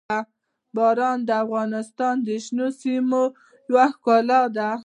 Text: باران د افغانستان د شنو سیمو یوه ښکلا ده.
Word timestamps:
باران 0.75 1.17
د 1.25 1.29
افغانستان 1.43 2.15
د 2.27 2.29
شنو 2.45 2.67
سیمو 2.81 3.23
یوه 3.69 3.85
ښکلا 3.93 4.41
ده. 4.55 4.69